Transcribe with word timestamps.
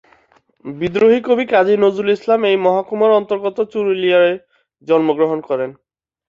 বিদ্রোহী 0.65 1.19
কবি 1.27 1.45
কাজী 1.53 1.73
নজরুল 1.77 2.09
ইসলাম 2.13 2.41
এই 2.43 2.57
মহকুমার 2.65 3.11
অন্তর্গত 3.19 3.57
চুরুলিয়ায় 3.71 4.33
জন্মগ্রহণ 4.87 5.39
করেন। 5.49 5.69